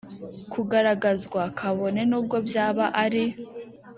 [0.53, 3.23] kugaragazwa kabone n ubwo byaba ari